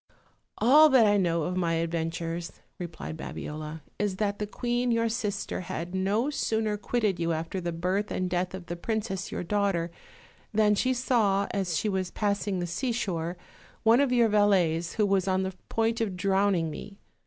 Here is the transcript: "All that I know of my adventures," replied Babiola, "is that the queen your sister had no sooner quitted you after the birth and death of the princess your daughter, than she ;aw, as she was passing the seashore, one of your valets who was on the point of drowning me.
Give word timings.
"All 0.57 0.89
that 0.89 1.05
I 1.05 1.15
know 1.17 1.43
of 1.43 1.55
my 1.55 1.73
adventures," 1.75 2.53
replied 2.79 3.17
Babiola, 3.17 3.81
"is 3.99 4.15
that 4.15 4.39
the 4.39 4.47
queen 4.47 4.89
your 4.89 5.07
sister 5.09 5.61
had 5.61 5.93
no 5.93 6.31
sooner 6.31 6.75
quitted 6.75 7.19
you 7.19 7.33
after 7.33 7.61
the 7.61 7.71
birth 7.71 8.09
and 8.09 8.27
death 8.27 8.55
of 8.55 8.65
the 8.65 8.75
princess 8.75 9.31
your 9.31 9.43
daughter, 9.43 9.91
than 10.51 10.73
she 10.73 10.95
;aw, 11.11 11.45
as 11.51 11.77
she 11.77 11.87
was 11.87 12.09
passing 12.09 12.57
the 12.57 12.65
seashore, 12.65 13.37
one 13.83 13.99
of 14.01 14.11
your 14.11 14.27
valets 14.27 14.93
who 14.93 15.05
was 15.05 15.27
on 15.27 15.43
the 15.43 15.53
point 15.69 16.01
of 16.01 16.17
drowning 16.17 16.71
me. 16.71 16.97